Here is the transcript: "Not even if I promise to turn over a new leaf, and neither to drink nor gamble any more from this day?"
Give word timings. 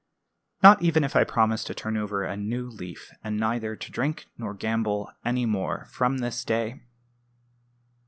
"Not 0.63 0.81
even 0.81 1.03
if 1.03 1.15
I 1.15 1.23
promise 1.23 1.63
to 1.63 1.75
turn 1.75 1.95
over 1.95 2.23
a 2.23 2.35
new 2.35 2.67
leaf, 2.67 3.11
and 3.23 3.37
neither 3.39 3.75
to 3.75 3.91
drink 3.91 4.25
nor 4.35 4.55
gamble 4.55 5.11
any 5.23 5.45
more 5.45 5.85
from 5.91 6.17
this 6.17 6.43
day?" 6.43 6.81